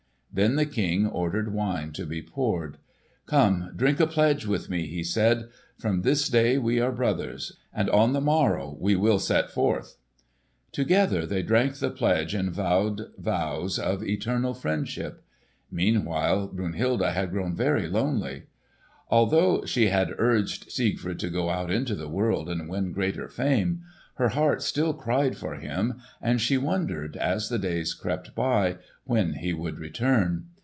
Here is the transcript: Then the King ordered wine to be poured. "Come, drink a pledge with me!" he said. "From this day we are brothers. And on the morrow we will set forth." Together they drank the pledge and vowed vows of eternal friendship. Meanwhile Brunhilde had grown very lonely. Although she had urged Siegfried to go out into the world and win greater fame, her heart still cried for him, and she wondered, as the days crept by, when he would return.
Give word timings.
Then 0.33 0.55
the 0.55 0.65
King 0.65 1.07
ordered 1.07 1.51
wine 1.51 1.91
to 1.91 2.05
be 2.05 2.21
poured. 2.21 2.77
"Come, 3.25 3.73
drink 3.75 3.99
a 3.99 4.07
pledge 4.07 4.45
with 4.45 4.69
me!" 4.69 4.87
he 4.87 5.03
said. 5.03 5.49
"From 5.77 6.03
this 6.03 6.29
day 6.29 6.57
we 6.57 6.79
are 6.79 6.93
brothers. 6.93 7.57
And 7.73 7.89
on 7.89 8.13
the 8.13 8.21
morrow 8.21 8.77
we 8.79 8.95
will 8.95 9.19
set 9.19 9.51
forth." 9.51 9.97
Together 10.71 11.25
they 11.25 11.43
drank 11.43 11.79
the 11.79 11.91
pledge 11.91 12.33
and 12.33 12.49
vowed 12.49 13.07
vows 13.17 13.77
of 13.77 14.03
eternal 14.07 14.53
friendship. 14.53 15.21
Meanwhile 15.69 16.47
Brunhilde 16.47 17.01
had 17.07 17.31
grown 17.31 17.53
very 17.53 17.89
lonely. 17.89 18.43
Although 19.09 19.65
she 19.65 19.87
had 19.87 20.15
urged 20.17 20.71
Siegfried 20.71 21.19
to 21.19 21.29
go 21.29 21.49
out 21.49 21.69
into 21.69 21.93
the 21.93 22.07
world 22.07 22.47
and 22.47 22.69
win 22.69 22.93
greater 22.93 23.27
fame, 23.27 23.81
her 24.15 24.29
heart 24.29 24.61
still 24.61 24.93
cried 24.93 25.35
for 25.35 25.55
him, 25.55 25.95
and 26.21 26.39
she 26.39 26.55
wondered, 26.57 27.17
as 27.17 27.49
the 27.49 27.57
days 27.59 27.93
crept 27.93 28.35
by, 28.35 28.77
when 29.05 29.33
he 29.35 29.51
would 29.51 29.79
return. 29.79 30.45